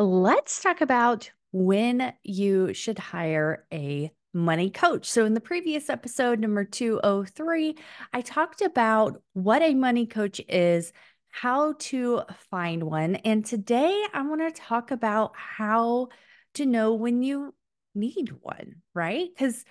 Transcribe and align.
let's 0.00 0.62
talk 0.62 0.80
about 0.80 1.30
when 1.52 2.12
you 2.22 2.72
should 2.74 2.98
hire 2.98 3.66
a 3.72 4.10
money 4.32 4.70
coach. 4.70 5.10
So, 5.10 5.24
in 5.24 5.34
the 5.34 5.40
previous 5.40 5.90
episode, 5.90 6.38
number 6.40 6.64
203, 6.64 7.76
I 8.12 8.20
talked 8.20 8.62
about 8.62 9.22
what 9.32 9.62
a 9.62 9.74
money 9.74 10.06
coach 10.06 10.40
is, 10.48 10.92
how 11.30 11.74
to 11.78 12.22
find 12.50 12.84
one. 12.84 13.16
And 13.16 13.44
today 13.44 14.04
I 14.12 14.22
want 14.22 14.40
to 14.40 14.62
talk 14.62 14.90
about 14.90 15.32
how 15.36 16.08
to 16.54 16.66
know 16.66 16.94
when 16.94 17.22
you 17.22 17.54
need 17.94 18.32
one, 18.40 18.76
right? 18.94 19.28
Because 19.28 19.64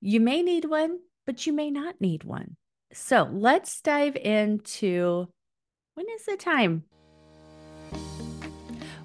you 0.00 0.20
may 0.20 0.42
need 0.42 0.64
one, 0.64 0.98
but 1.26 1.46
you 1.46 1.52
may 1.52 1.70
not 1.70 2.00
need 2.00 2.24
one. 2.24 2.56
So, 2.92 3.28
let's 3.30 3.80
dive 3.82 4.16
into 4.16 5.28
when 5.94 6.06
is 6.16 6.24
the 6.24 6.36
time 6.36 6.84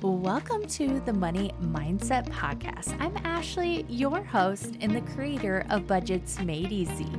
Welcome 0.06 0.68
to 0.68 1.00
the 1.00 1.14
Money 1.14 1.52
Mindset 1.64 2.30
Podcast. 2.30 2.96
I'm 3.00 3.18
Ashley, 3.26 3.88
your 3.90 4.24
host 4.24 4.78
and 4.80 4.96
the 4.96 5.02
creator 5.02 5.66
of 5.72 5.88
Budgets 5.88 6.40
Made 6.42 6.72
Easy. 6.72 7.12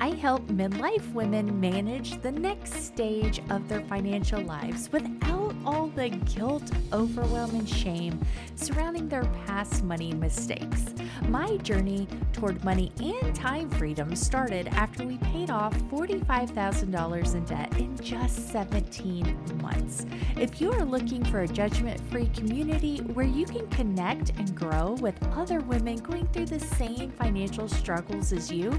I 0.00 0.12
help 0.12 0.46
midlife 0.46 1.12
women 1.12 1.60
manage 1.60 2.18
the 2.22 2.32
next 2.32 2.72
stage 2.82 3.42
of 3.50 3.68
their 3.68 3.82
financial 3.82 4.40
lives 4.40 4.90
without 4.90 5.39
all 5.70 5.86
the 5.88 6.08
guilt, 6.08 6.68
overwhelm, 6.92 7.54
and 7.54 7.68
shame 7.68 8.18
surrounding 8.56 9.08
their 9.08 9.24
past 9.46 9.84
money 9.84 10.12
mistakes. 10.12 10.86
My 11.28 11.58
journey 11.58 12.08
toward 12.32 12.64
money 12.64 12.90
and 13.00 13.32
time 13.34 13.70
freedom 13.70 14.16
started 14.16 14.66
after 14.68 15.06
we 15.06 15.18
paid 15.18 15.48
off 15.48 15.72
$45,000 15.82 17.34
in 17.34 17.44
debt 17.44 17.78
in 17.78 17.96
just 17.98 18.48
17 18.50 19.60
months. 19.62 20.06
If 20.36 20.60
you 20.60 20.72
are 20.72 20.84
looking 20.84 21.24
for 21.24 21.42
a 21.42 21.48
judgment 21.48 22.00
free 22.10 22.26
community 22.34 22.98
where 23.14 23.26
you 23.26 23.46
can 23.46 23.68
connect 23.68 24.30
and 24.30 24.52
grow 24.56 24.94
with 24.94 25.14
other 25.36 25.60
women 25.60 25.98
going 25.98 26.26
through 26.28 26.46
the 26.46 26.60
same 26.60 27.12
financial 27.12 27.68
struggles 27.68 28.32
as 28.32 28.50
you, 28.50 28.76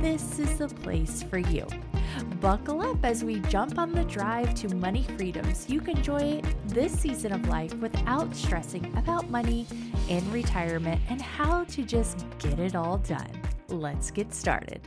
this 0.00 0.40
is 0.40 0.58
the 0.58 0.68
place 0.68 1.22
for 1.22 1.38
you. 1.38 1.66
Buckle 2.40 2.82
up 2.82 3.04
as 3.04 3.24
we 3.24 3.40
jump 3.40 3.78
on 3.78 3.92
the 3.92 4.04
drive 4.04 4.54
to 4.56 4.74
money 4.74 5.04
freedoms 5.16 5.68
you 5.68 5.80
can 5.80 5.96
enjoy 6.02 6.42
this 6.66 6.92
season 6.92 7.32
of 7.32 7.46
life 7.46 7.72
without 7.74 8.34
stressing 8.34 8.84
about 8.96 9.30
money 9.30 9.66
and 10.08 10.26
retirement 10.32 11.00
and 11.08 11.22
how 11.22 11.62
to 11.64 11.84
just 11.84 12.26
get 12.40 12.58
it 12.58 12.74
all 12.74 12.98
done. 12.98 13.30
Let's 13.68 14.10
get 14.10 14.34
started. 14.34 14.80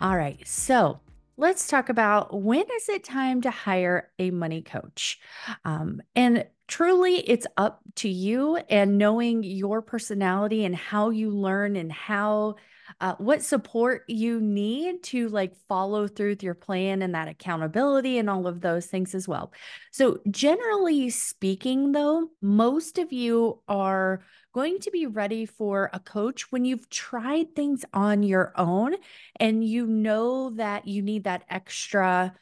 All 0.00 0.16
right, 0.16 0.44
so 0.44 0.98
let's 1.36 1.68
talk 1.68 1.88
about 1.88 2.42
when 2.42 2.64
is 2.74 2.88
it 2.88 3.04
time 3.04 3.40
to 3.42 3.50
hire 3.50 4.10
a 4.18 4.30
money 4.30 4.62
coach 4.62 5.20
um, 5.64 6.00
and 6.16 6.46
truly 6.66 7.16
it's 7.28 7.46
up 7.56 7.80
to 7.94 8.08
you 8.08 8.56
and 8.68 8.98
knowing 8.98 9.42
your 9.44 9.82
personality 9.82 10.64
and 10.64 10.74
how 10.74 11.10
you 11.10 11.30
learn 11.30 11.76
and 11.76 11.92
how 11.92 12.56
uh, 13.00 13.14
what 13.18 13.42
support 13.42 14.04
you 14.08 14.40
need 14.40 15.02
to 15.02 15.28
like 15.28 15.54
follow 15.68 16.08
through 16.08 16.30
with 16.30 16.42
your 16.42 16.54
plan 16.54 17.02
and 17.02 17.14
that 17.14 17.28
accountability 17.28 18.18
and 18.18 18.30
all 18.30 18.46
of 18.46 18.60
those 18.60 18.86
things 18.86 19.14
as 19.14 19.28
well. 19.28 19.52
So, 19.90 20.20
generally 20.30 21.10
speaking, 21.10 21.92
though, 21.92 22.30
most 22.40 22.98
of 22.98 23.12
you 23.12 23.60
are 23.68 24.22
going 24.54 24.78
to 24.80 24.90
be 24.90 25.06
ready 25.06 25.44
for 25.44 25.90
a 25.92 26.00
coach 26.00 26.50
when 26.50 26.64
you've 26.64 26.88
tried 26.88 27.54
things 27.54 27.84
on 27.92 28.22
your 28.22 28.54
own 28.56 28.94
and 29.38 29.62
you 29.62 29.86
know 29.86 30.50
that 30.50 30.88
you 30.88 31.02
need 31.02 31.24
that 31.24 31.44
extra 31.50 32.34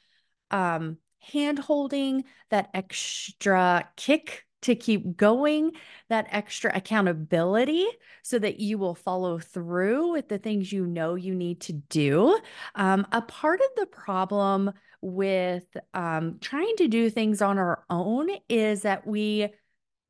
um, 0.52 0.98
hand 1.20 1.58
holding, 1.58 2.24
that 2.50 2.70
extra 2.74 3.88
kick 3.96 4.44
to 4.64 4.74
keep 4.74 5.16
going, 5.16 5.72
that 6.08 6.26
extra 6.30 6.74
accountability 6.74 7.86
so 8.22 8.38
that 8.38 8.60
you 8.60 8.78
will 8.78 8.94
follow 8.94 9.38
through 9.38 10.12
with 10.12 10.28
the 10.28 10.38
things 10.38 10.72
you 10.72 10.86
know 10.86 11.14
you 11.14 11.34
need 11.34 11.60
to 11.62 11.72
do. 11.72 12.38
Um, 12.74 13.06
a 13.12 13.22
part 13.22 13.60
of 13.60 13.68
the 13.76 13.86
problem 13.86 14.72
with 15.00 15.76
um, 15.92 16.38
trying 16.40 16.76
to 16.76 16.88
do 16.88 17.10
things 17.10 17.42
on 17.42 17.58
our 17.58 17.84
own 17.90 18.30
is 18.48 18.82
that 18.82 19.06
we 19.06 19.48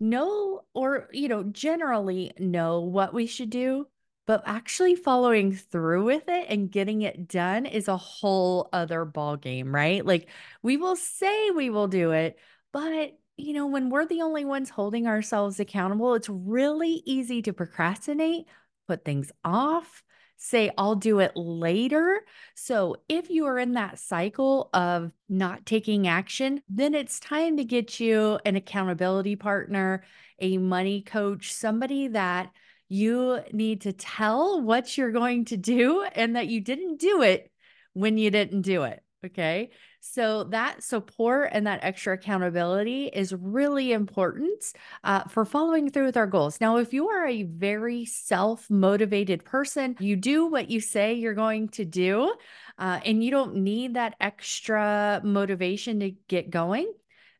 know 0.01 0.63
or 0.75 1.09
you 1.13 1.29
know 1.29 1.45
generally 1.45 2.33
know 2.39 2.81
what 2.81 3.15
we 3.15 3.27
should 3.27 3.49
do 3.49 3.87
but 4.27 4.43
actually 4.47 4.95
following 4.95 5.55
through 5.55 6.05
with 6.05 6.29
it 6.29 6.47
and 6.49 6.71
getting 6.71 7.03
it 7.03 7.29
done 7.29 7.65
is 7.65 7.89
a 7.89 7.97
whole 7.97 8.69
other 8.73 9.05
ball 9.05 9.37
game 9.37 9.75
right 9.75 10.05
like 10.05 10.29
we 10.63 10.77
will 10.77 10.97
say 10.97 11.51
we 11.51 11.71
will 11.71 11.87
do 11.89 12.11
it 12.11 12.37
but 12.73 13.17
you 13.37 13.53
know, 13.53 13.67
when 13.67 13.91
we're 13.91 14.07
the 14.07 14.23
only 14.23 14.45
ones 14.45 14.71
holding 14.71 15.07
ourselves 15.07 15.59
accountable, 15.59 16.15
it's 16.15 16.29
really 16.29 17.03
easy 17.05 17.43
to 17.43 17.53
procrastinate, 17.53 18.47
put 18.87 19.05
things 19.05 19.33
off, 19.45 20.03
say, 20.37 20.71
I'll 20.79 20.95
do 20.95 21.21
it 21.21 21.33
later. 21.35 22.25
So, 22.55 22.97
if 23.09 23.31
you 23.31 23.47
are 23.47 23.59
in 23.59 23.73
that 23.73 23.99
cycle 23.99 24.71
of 24.73 25.11
not 25.29 25.67
taking 25.67 26.07
action, 26.07 26.63
then 26.69 26.95
it's 26.95 27.19
time 27.19 27.57
to 27.57 27.65
get 27.65 27.99
you 27.99 28.39
an 28.45 28.57
accountability 28.57 29.37
partner, 29.37 30.05
a 30.39 30.59
money 30.59 31.03
coach, 31.03 31.53
somebody 31.53 32.09
that 32.09 32.51
you 32.89 33.41
need 33.53 33.83
to 33.83 33.93
tell 33.93 34.61
what 34.61 34.97
you're 34.97 35.13
going 35.13 35.47
to 35.47 35.57
do 35.57 36.03
and 36.03 36.37
that 36.37 36.49
you 36.49 36.61
didn't 36.61 36.99
do 37.01 37.23
it 37.23 37.51
when 37.93 38.19
you 38.19 38.31
didn't 38.31 38.63
do 38.63 38.83
it. 38.85 39.03
Okay. 39.25 39.71
So 40.07 40.45
that 40.45 40.83
support 40.83 41.49
and 41.53 41.67
that 41.67 41.81
extra 41.83 42.13
accountability 42.13 43.07
is 43.07 43.33
really 43.33 43.91
important 43.93 44.63
uh, 45.03 45.25
for 45.25 45.47
following 45.47 45.91
through 45.91 46.05
with 46.05 46.19
our 46.19 46.27
goals. 46.27 46.61
Now, 46.61 46.77
if 46.77 46.93
you 46.93 47.09
are 47.09 47.27
a 47.27 47.45
very 47.45 48.05
self 48.05 48.69
motivated 48.69 49.47
person, 49.47 49.97
you 49.99 50.17
do 50.17 50.45
what 50.47 50.71
you 50.71 50.79
say 50.81 51.15
you're 51.15 51.33
going 51.33 51.71
to 51.71 51.87
do, 51.87 52.35
uh, 52.79 53.01
and 53.03 53.25
you 53.25 53.31
don't 53.31 53.57
need 53.57 53.95
that 53.95 54.15
extra 54.21 55.23
motivation 55.25 56.01
to 56.01 56.11
get 56.29 56.51
going. 56.51 56.93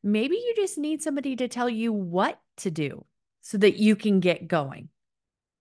Maybe 0.03 0.37
you 0.37 0.55
just 0.57 0.79
need 0.79 1.03
somebody 1.03 1.37
to 1.37 1.49
tell 1.49 1.69
you 1.69 1.93
what 1.93 2.41
to 2.59 2.71
do 2.71 3.05
so 3.43 3.59
that 3.59 3.77
you 3.77 3.95
can 3.95 4.21
get 4.21 4.49
going 4.49 4.89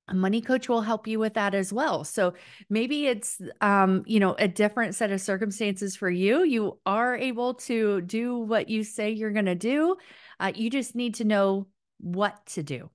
a 0.08 0.14
money 0.14 0.42
coach 0.42 0.68
will 0.68 0.82
help 0.82 1.08
you 1.08 1.20
with 1.20 1.36
that 1.36 1.56
as 1.56 1.72
well. 1.72 2.04
So 2.04 2.34
maybe 2.70 3.08
it's 3.08 3.42
um, 3.62 4.04
you 4.06 4.20
know, 4.20 4.36
a 4.38 4.48
different 4.48 4.96
set 4.96 5.12
of 5.12 5.22
circumstances 5.22 5.96
for 5.96 6.10
you. 6.10 6.44
You 6.44 6.80
are 6.86 7.16
able 7.16 7.54
to 7.56 8.02
do 8.02 8.38
what 8.38 8.70
you 8.70 8.84
say 8.84 9.12
you're 9.12 9.32
going 9.32 9.46
to 9.46 9.56
do. 9.56 9.96
Uh, 10.40 10.52
you 10.54 10.70
just 10.70 10.96
need 10.96 11.16
to 11.16 11.24
know 11.24 11.68
what 12.00 12.46
to 12.48 12.64
do. 12.64 12.90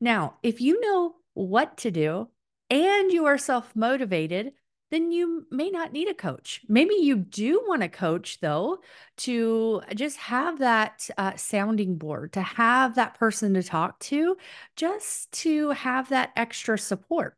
Now, 0.00 0.34
if 0.42 0.60
you 0.60 0.80
know 0.80 1.16
what 1.34 1.78
to 1.78 1.90
do 1.90 2.28
and 2.70 3.10
you 3.10 3.26
are 3.26 3.38
self 3.38 3.74
motivated, 3.74 4.52
then 4.90 5.10
you 5.10 5.46
may 5.50 5.70
not 5.70 5.92
need 5.92 6.08
a 6.08 6.14
coach. 6.14 6.60
Maybe 6.68 6.94
you 6.94 7.16
do 7.16 7.64
want 7.66 7.82
a 7.82 7.88
coach, 7.88 8.38
though, 8.40 8.78
to 9.18 9.82
just 9.94 10.16
have 10.18 10.58
that 10.60 11.08
uh, 11.16 11.36
sounding 11.36 11.96
board, 11.96 12.34
to 12.34 12.42
have 12.42 12.94
that 12.94 13.18
person 13.18 13.54
to 13.54 13.62
talk 13.62 13.98
to, 14.00 14.36
just 14.76 15.32
to 15.32 15.70
have 15.70 16.10
that 16.10 16.30
extra 16.36 16.78
support. 16.78 17.36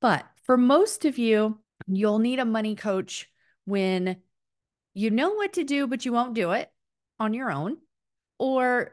But 0.00 0.24
for 0.44 0.56
most 0.56 1.04
of 1.04 1.18
you, 1.18 1.58
you'll 1.86 2.18
need 2.18 2.38
a 2.38 2.44
money 2.44 2.76
coach 2.76 3.30
when 3.64 4.16
you 4.94 5.10
know 5.10 5.34
what 5.34 5.54
to 5.54 5.64
do, 5.64 5.86
but 5.86 6.04
you 6.04 6.12
won't 6.12 6.34
do 6.34 6.52
it 6.52 6.70
on 7.18 7.34
your 7.34 7.50
own, 7.50 7.76
or 8.38 8.92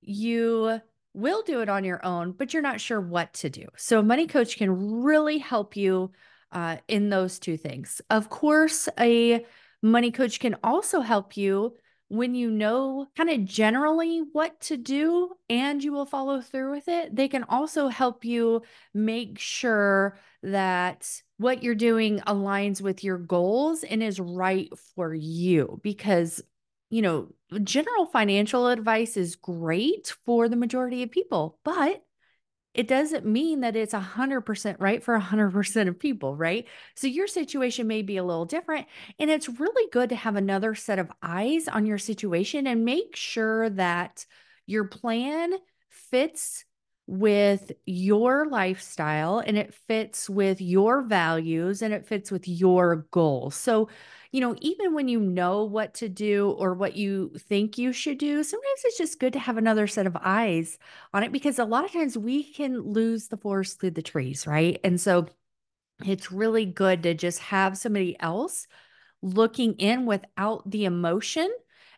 you 0.00 0.80
will 1.14 1.42
do 1.42 1.60
it 1.60 1.68
on 1.68 1.84
your 1.84 2.04
own, 2.04 2.32
but 2.32 2.52
you're 2.52 2.62
not 2.62 2.80
sure 2.80 3.00
what 3.00 3.34
to 3.34 3.50
do. 3.50 3.66
So, 3.76 3.98
a 3.98 4.02
money 4.02 4.26
coach 4.26 4.56
can 4.56 5.02
really 5.02 5.38
help 5.38 5.76
you 5.76 6.12
uh, 6.52 6.76
in 6.88 7.10
those 7.10 7.38
two 7.38 7.56
things. 7.56 8.00
Of 8.10 8.28
course, 8.30 8.88
a 8.98 9.44
money 9.82 10.10
coach 10.10 10.38
can 10.38 10.56
also 10.62 11.00
help 11.00 11.36
you 11.36 11.74
when 12.08 12.34
you 12.34 12.50
know 12.50 13.06
kind 13.16 13.30
of 13.30 13.44
generally 13.44 14.18
what 14.32 14.60
to 14.60 14.76
do 14.76 15.30
and 15.48 15.82
you 15.82 15.92
will 15.92 16.04
follow 16.04 16.42
through 16.42 16.70
with 16.70 16.86
it. 16.86 17.16
They 17.16 17.26
can 17.26 17.44
also 17.44 17.88
help 17.88 18.24
you 18.24 18.62
make 18.92 19.38
sure 19.38 20.18
that 20.42 21.08
what 21.38 21.62
you're 21.62 21.74
doing 21.74 22.20
aligns 22.20 22.82
with 22.82 23.02
your 23.02 23.16
goals 23.16 23.82
and 23.82 24.02
is 24.02 24.20
right 24.20 24.68
for 24.94 25.14
you 25.14 25.80
because 25.82 26.42
you 26.90 27.00
know, 27.00 27.28
general 27.64 28.04
financial 28.04 28.68
advice 28.68 29.16
is 29.16 29.34
great 29.34 30.14
for 30.26 30.46
the 30.46 30.56
majority 30.56 31.02
of 31.02 31.10
people, 31.10 31.58
but 31.64 32.04
it 32.74 32.88
doesn't 32.88 33.26
mean 33.26 33.60
that 33.60 33.76
it's 33.76 33.92
100% 33.92 34.76
right 34.78 35.02
for 35.02 35.18
100% 35.18 35.88
of 35.88 35.98
people, 35.98 36.36
right? 36.36 36.66
So 36.94 37.06
your 37.06 37.26
situation 37.26 37.86
may 37.86 38.02
be 38.02 38.16
a 38.16 38.24
little 38.24 38.46
different. 38.46 38.86
And 39.18 39.30
it's 39.30 39.48
really 39.48 39.90
good 39.90 40.08
to 40.08 40.16
have 40.16 40.36
another 40.36 40.74
set 40.74 40.98
of 40.98 41.12
eyes 41.22 41.68
on 41.68 41.84
your 41.84 41.98
situation 41.98 42.66
and 42.66 42.84
make 42.84 43.14
sure 43.14 43.68
that 43.70 44.24
your 44.66 44.84
plan 44.84 45.52
fits 45.90 46.64
with 47.06 47.72
your 47.84 48.48
lifestyle 48.48 49.40
and 49.40 49.58
it 49.58 49.74
fits 49.74 50.30
with 50.30 50.60
your 50.60 51.02
values 51.02 51.82
and 51.82 51.92
it 51.92 52.06
fits 52.06 52.30
with 52.30 52.46
your 52.46 53.06
goals. 53.10 53.56
So, 53.56 53.88
you 54.30 54.40
know, 54.40 54.54
even 54.60 54.94
when 54.94 55.08
you 55.08 55.18
know 55.20 55.64
what 55.64 55.94
to 55.94 56.08
do 56.08 56.50
or 56.50 56.74
what 56.74 56.96
you 56.96 57.32
think 57.38 57.76
you 57.76 57.92
should 57.92 58.18
do, 58.18 58.42
sometimes 58.42 58.80
it's 58.84 58.98
just 58.98 59.18
good 59.18 59.32
to 59.34 59.40
have 59.40 59.58
another 59.58 59.86
set 59.86 60.06
of 60.06 60.16
eyes 60.20 60.78
on 61.12 61.22
it 61.22 61.32
because 61.32 61.58
a 61.58 61.64
lot 61.64 61.84
of 61.84 61.92
times 61.92 62.16
we 62.16 62.44
can 62.44 62.80
lose 62.80 63.28
the 63.28 63.36
forest 63.36 63.80
through 63.80 63.90
the 63.90 64.02
trees, 64.02 64.46
right? 64.46 64.80
And 64.84 65.00
so 65.00 65.26
it's 66.04 66.32
really 66.32 66.66
good 66.66 67.02
to 67.02 67.14
just 67.14 67.40
have 67.40 67.76
somebody 67.76 68.18
else 68.20 68.66
looking 69.22 69.74
in 69.74 70.06
without 70.06 70.68
the 70.70 70.84
emotion 70.84 71.50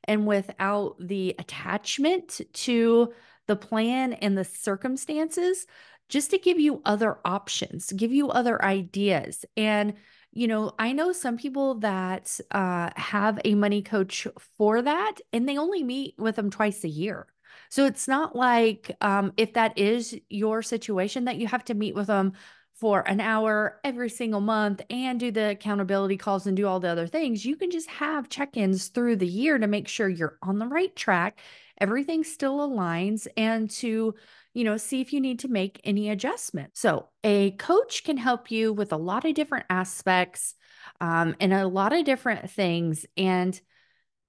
and 0.04 0.26
without 0.26 0.96
the 1.00 1.34
attachment 1.38 2.40
to 2.52 3.12
the 3.46 3.56
plan 3.56 4.12
and 4.14 4.36
the 4.36 4.44
circumstances, 4.44 5.66
just 6.08 6.30
to 6.30 6.38
give 6.38 6.60
you 6.60 6.82
other 6.84 7.18
options, 7.24 7.92
give 7.92 8.12
you 8.12 8.28
other 8.28 8.62
ideas. 8.64 9.44
And, 9.56 9.94
you 10.32 10.46
know, 10.46 10.72
I 10.78 10.92
know 10.92 11.12
some 11.12 11.36
people 11.36 11.76
that 11.76 12.38
uh, 12.50 12.90
have 12.96 13.38
a 13.44 13.54
money 13.54 13.82
coach 13.82 14.26
for 14.56 14.82
that, 14.82 15.14
and 15.32 15.48
they 15.48 15.58
only 15.58 15.82
meet 15.82 16.14
with 16.18 16.36
them 16.36 16.50
twice 16.50 16.84
a 16.84 16.88
year. 16.88 17.26
So 17.70 17.86
it's 17.86 18.08
not 18.08 18.36
like 18.36 18.96
um, 19.00 19.32
if 19.36 19.54
that 19.54 19.78
is 19.78 20.16
your 20.28 20.62
situation 20.62 21.24
that 21.24 21.36
you 21.36 21.46
have 21.46 21.64
to 21.66 21.74
meet 21.74 21.94
with 21.94 22.08
them 22.08 22.32
for 22.74 23.06
an 23.08 23.20
hour 23.20 23.80
every 23.84 24.10
single 24.10 24.40
month 24.40 24.82
and 24.90 25.20
do 25.20 25.30
the 25.30 25.50
accountability 25.50 26.16
calls 26.16 26.46
and 26.46 26.56
do 26.56 26.66
all 26.66 26.80
the 26.80 26.88
other 26.88 27.06
things, 27.06 27.44
you 27.44 27.56
can 27.56 27.70
just 27.70 27.88
have 27.88 28.28
check 28.28 28.56
ins 28.56 28.88
through 28.88 29.16
the 29.16 29.26
year 29.26 29.58
to 29.58 29.66
make 29.66 29.88
sure 29.88 30.08
you're 30.08 30.38
on 30.42 30.58
the 30.58 30.66
right 30.66 30.94
track, 30.96 31.38
everything 31.80 32.24
still 32.24 32.58
aligns, 32.58 33.26
and 33.36 33.70
to 33.70 34.14
you 34.54 34.62
know, 34.62 34.76
see 34.76 35.00
if 35.00 35.12
you 35.12 35.20
need 35.20 35.40
to 35.40 35.48
make 35.48 35.80
any 35.84 36.08
adjustments. 36.08 36.80
So, 36.80 37.08
a 37.24 37.50
coach 37.52 38.04
can 38.04 38.16
help 38.16 38.50
you 38.50 38.72
with 38.72 38.92
a 38.92 38.96
lot 38.96 39.24
of 39.24 39.34
different 39.34 39.66
aspects 39.68 40.54
um, 41.00 41.34
and 41.40 41.52
a 41.52 41.66
lot 41.66 41.92
of 41.92 42.04
different 42.04 42.48
things. 42.50 43.04
And 43.16 43.60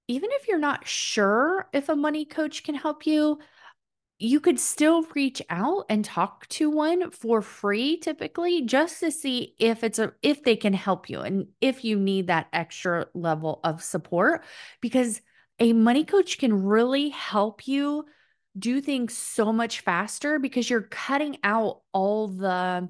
even 0.08 0.30
if 0.32 0.48
you're 0.48 0.58
not 0.58 0.86
sure 0.86 1.68
if 1.72 1.88
a 1.88 1.96
money 1.96 2.24
coach 2.24 2.64
can 2.64 2.74
help 2.74 3.06
you, 3.06 3.38
you 4.18 4.40
could 4.40 4.58
still 4.58 5.02
reach 5.14 5.42
out 5.50 5.84
and 5.90 6.04
talk 6.04 6.46
to 6.48 6.70
one 6.70 7.10
for 7.10 7.42
free 7.42 7.98
typically 7.98 8.62
just 8.62 9.00
to 9.00 9.10
see 9.10 9.54
if 9.58 9.84
it's 9.84 9.98
a 9.98 10.12
if 10.22 10.42
they 10.42 10.56
can 10.56 10.72
help 10.72 11.10
you 11.10 11.20
and 11.20 11.46
if 11.60 11.84
you 11.84 11.98
need 11.98 12.28
that 12.28 12.48
extra 12.52 13.06
level 13.14 13.60
of 13.62 13.82
support 13.82 14.42
because 14.80 15.20
a 15.58 15.72
money 15.72 16.04
coach 16.04 16.38
can 16.38 16.64
really 16.64 17.10
help 17.10 17.68
you 17.68 18.04
do 18.58 18.80
things 18.80 19.16
so 19.16 19.52
much 19.52 19.80
faster 19.80 20.38
because 20.38 20.68
you're 20.68 20.82
cutting 20.82 21.36
out 21.44 21.82
all 21.92 22.28
the 22.28 22.88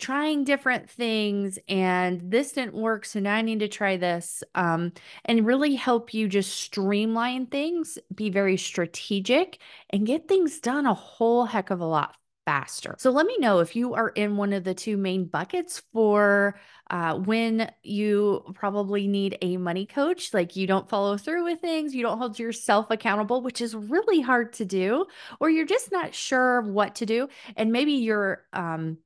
trying 0.00 0.44
different 0.44 0.90
things 0.90 1.58
and 1.68 2.20
this 2.30 2.52
didn't 2.52 2.74
work 2.74 3.04
so 3.04 3.20
now 3.20 3.34
i 3.34 3.42
need 3.42 3.60
to 3.60 3.68
try 3.68 3.96
this 3.96 4.42
um, 4.54 4.92
and 5.24 5.46
really 5.46 5.74
help 5.74 6.12
you 6.14 6.26
just 6.28 6.58
streamline 6.58 7.46
things 7.46 7.98
be 8.14 8.30
very 8.30 8.56
strategic 8.56 9.58
and 9.90 10.06
get 10.06 10.26
things 10.26 10.58
done 10.60 10.86
a 10.86 10.94
whole 10.94 11.44
heck 11.44 11.70
of 11.70 11.80
a 11.80 11.86
lot 11.86 12.16
faster. 12.50 12.96
So 12.98 13.10
let 13.10 13.26
me 13.26 13.36
know 13.38 13.60
if 13.60 13.76
you 13.76 13.94
are 13.94 14.08
in 14.08 14.36
one 14.36 14.52
of 14.52 14.64
the 14.64 14.74
two 14.74 14.96
main 14.96 15.26
buckets 15.26 15.82
for 15.92 16.58
uh, 16.90 17.14
when 17.14 17.70
you 17.82 18.42
probably 18.54 19.06
need 19.06 19.38
a 19.40 19.56
money 19.56 19.86
coach 19.86 20.34
like 20.34 20.56
you 20.56 20.66
don't 20.66 20.88
follow 20.88 21.16
through 21.16 21.44
with 21.44 21.60
things 21.60 21.94
you 21.94 22.02
don't 22.02 22.18
hold 22.18 22.40
yourself 22.40 22.90
accountable 22.90 23.42
which 23.42 23.60
is 23.60 23.76
really 23.76 24.20
hard 24.20 24.52
to 24.54 24.64
do 24.64 25.06
or 25.38 25.48
you're 25.48 25.64
just 25.64 25.92
not 25.92 26.12
sure 26.12 26.62
what 26.62 26.96
to 26.96 27.06
do 27.06 27.28
and 27.54 27.70
maybe 27.70 27.92
you're 27.92 28.44
um, 28.52 28.98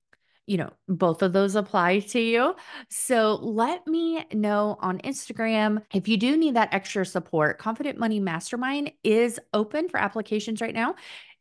you 0.47 0.57
know, 0.57 0.71
both 0.89 1.23
of 1.23 1.33
those 1.33 1.55
apply 1.55 2.01
to 2.01 2.21
you. 2.21 2.55
So 2.91 3.39
let 3.43 3.87
me 3.87 4.25
know 4.33 4.77
on 4.81 4.99
Instagram 4.99 5.83
if 5.95 6.09
you 6.09 6.17
do 6.17 6.37
need 6.37 6.57
that 6.57 6.73
extra 6.73 7.07
support. 7.07 7.59
Confident 7.59 7.99
Money 7.99 8.21
Mastermind 8.21 8.93
is 9.03 9.41
open 9.53 9.89
for 9.89 9.99
applications 9.99 10.61
right 10.61 10.75
now. 10.75 10.95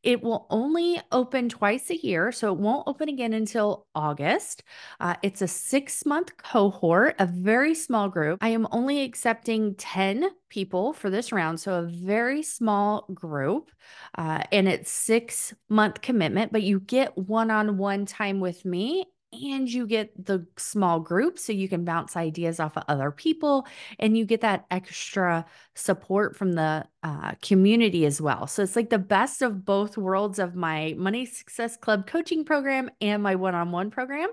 It 0.04 0.22
will 0.22 0.48
only 0.50 1.00
open 1.14 1.48
twice 1.48 1.90
a 1.90 1.96
year, 1.96 2.34
so 2.34 2.52
it 2.54 2.60
won't 2.60 2.88
open 2.88 3.08
again 3.08 3.32
until 3.32 3.88
August. 3.96 4.64
Uh, 5.00 5.16
it's 5.24 5.42
a 5.42 5.48
six 5.48 6.06
month 6.06 6.36
cohort, 6.38 7.16
a 7.20 7.26
very 7.26 7.74
small 7.74 8.10
group. 8.10 8.40
I 8.42 8.50
am 8.50 8.68
only 8.72 9.02
accepting 9.04 9.76
10 9.76 10.30
people 10.50 10.92
for 10.92 11.10
this 11.10 11.32
round, 11.32 11.60
so 11.62 11.76
a 11.76 11.84
very 11.84 12.44
small 12.44 13.06
group. 13.14 13.72
Uh, 14.18 14.44
and 14.52 14.68
it's 14.68 14.92
six 14.92 15.54
month 15.70 16.02
commitment, 16.02 16.52
but 16.52 16.64
you 16.64 16.82
get 16.82 17.18
one 17.18 17.50
on 17.50 17.78
one 17.78 18.06
time 18.06 18.42
with 18.42 18.66
me 18.66 19.06
and 19.34 19.72
you 19.72 19.88
get 19.88 20.26
the 20.26 20.46
small 20.58 21.00
group 21.00 21.40
so 21.40 21.52
you 21.52 21.68
can 21.68 21.84
bounce 21.84 22.16
ideas 22.16 22.60
off 22.60 22.78
of 22.78 22.84
other 22.88 23.12
people 23.12 23.66
and 24.00 24.18
you 24.18 24.26
get 24.26 24.42
that 24.42 24.66
extra 24.72 25.46
support 25.76 26.36
from 26.36 26.54
the 26.54 26.86
uh, 27.04 27.32
community 27.42 28.06
as 28.06 28.22
well. 28.22 28.48
So 28.48 28.64
it's 28.64 28.76
like 28.76 28.90
the 28.90 29.00
best 29.00 29.42
of 29.42 29.66
both 29.66 29.98
worlds 29.98 30.40
of 30.40 30.56
my 30.56 30.94
money 30.98 31.26
success 31.26 31.76
club 31.76 32.08
coaching 32.08 32.46
program 32.46 32.90
and 33.02 33.24
my 33.24 33.36
one-on-one 33.36 33.92
program 33.92 34.30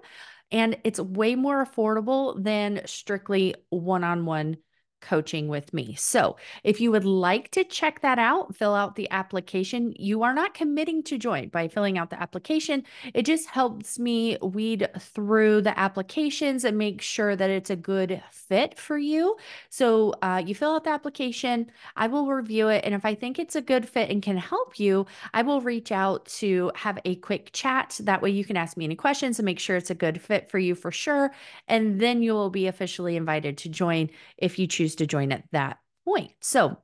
and 0.53 0.77
it's 0.85 1.01
way 1.01 1.35
more 1.37 1.65
affordable 1.65 2.43
than 2.43 2.83
strictly 2.87 3.55
one-on-one 3.71 4.57
coaching 5.01 5.49
with 5.49 5.73
me. 5.73 5.95
So, 5.95 6.37
if 6.65 6.81
you 6.81 6.91
would 6.91 7.05
like 7.05 7.51
to 7.53 7.65
check 7.65 8.01
that 8.01 8.19
out, 8.19 8.55
fill 8.55 8.75
out 8.75 8.97
the 8.97 9.11
application. 9.11 9.95
You 9.99 10.23
are 10.23 10.35
not 10.35 10.55
committing 10.55 11.03
to 11.05 11.19
join 11.19 11.49
by 11.49 11.69
filling 11.69 11.99
out 11.99 12.11
the 12.11 12.21
application. 12.21 12.85
It 13.15 13.23
just 13.23 13.49
helps 13.49 13.99
me 13.99 14.39
weed 14.43 14.89
through 14.99 15.63
the 15.63 15.79
applications 15.79 16.65
and 16.65 16.77
make 16.79 17.01
sure 17.01 17.37
that 17.37 17.51
it's 17.51 17.71
a 17.71 17.77
good 17.77 18.23
fit 18.31 18.79
for 18.79 18.99
you. 18.99 19.37
So, 19.69 20.15
uh, 20.23 20.43
you 20.45 20.55
fill 20.55 20.75
out 20.75 20.85
the 20.85 20.91
application, 20.91 21.71
I 21.97 22.07
will 22.07 22.27
review 22.27 22.69
it. 22.69 22.85
And 22.85 22.95
if 22.95 23.05
I 23.05 23.15
think 23.15 23.39
it's 23.39 23.57
a 23.57 23.63
good 23.63 23.89
fit 23.89 24.11
and 24.11 24.23
can 24.23 24.37
help 24.37 24.79
you, 24.79 25.07
I 25.35 25.43
will 25.43 25.61
reach 25.61 25.93
out 25.93 26.27
to 26.27 26.71
have 26.75 26.99
a 27.05 27.17
quick 27.17 27.51
chat. 27.53 28.01
That 28.05 28.23
way, 28.23 28.31
you 28.31 28.45
can 28.45 28.57
ask 28.57 28.77
me 28.77 28.85
any 28.85 28.97
questions 28.97 29.39
and 29.39 29.47
make 29.47 29.59
sure 29.59 29.77
it's 29.77 29.91
a 29.91 29.95
good 29.95 30.21
fit 30.21 30.51
for 30.51 30.59
you 30.59 30.75
for 30.75 30.91
sure. 30.91 31.33
And 31.69 32.01
then 32.01 32.23
you 32.23 32.33
will 32.33 32.51
be 32.51 32.67
officially 32.67 33.17
invited 33.17 33.59
to 33.59 33.69
join 33.69 34.11
if 34.39 34.59
you 34.59 34.67
choose 34.67 34.90
choose 34.91 34.97
to 34.97 35.07
join 35.07 35.33
at 35.33 35.45
that 35.53 35.79
point. 36.05 36.33
So, 36.41 36.79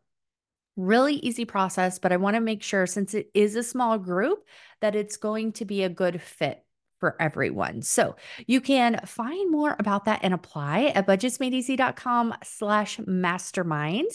really 0.77 1.15
easy 1.15 1.45
process, 1.45 1.99
but 1.99 2.13
I 2.13 2.17
want 2.19 2.35
to 2.35 2.41
make 2.41 2.63
sure 2.63 2.87
since 2.87 3.15
it 3.15 3.31
is 3.35 3.57
a 3.57 3.63
small 3.63 3.99
group 3.99 4.45
that 4.81 4.95
it's 4.95 5.17
going 5.17 5.53
to 5.53 5.65
be 5.65 5.83
a 5.83 5.89
good 5.89 6.21
fit 6.21 6.63
for 6.99 7.15
everyone. 7.21 7.83
So 7.83 8.17
you 8.47 8.61
can 8.61 9.01
find 9.05 9.51
more 9.51 9.77
about 9.79 10.07
that 10.07 10.21
and 10.23 10.33
apply 10.33 10.93
at 10.95 11.07
budgetsmadeeasy.com 11.07 12.35
slash 12.43 12.99
mastermind. 13.07 14.09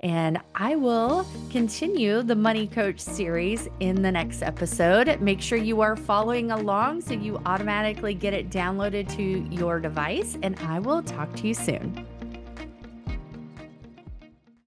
And 0.00 0.38
I 0.54 0.76
will 0.76 1.26
continue 1.50 2.22
the 2.22 2.34
money 2.34 2.66
coach 2.66 3.00
series 3.00 3.68
in 3.80 4.02
the 4.02 4.12
next 4.12 4.42
episode. 4.42 5.18
Make 5.20 5.40
sure 5.40 5.56
you 5.56 5.80
are 5.80 5.96
following 5.96 6.50
along 6.50 7.02
so 7.02 7.14
you 7.14 7.40
automatically 7.46 8.12
get 8.12 8.34
it 8.34 8.50
downloaded 8.50 9.10
to 9.16 9.22
your 9.54 9.80
device. 9.80 10.36
And 10.42 10.58
I 10.60 10.78
will 10.78 11.02
talk 11.02 11.34
to 11.36 11.48
you 11.48 11.54
soon. 11.54 12.06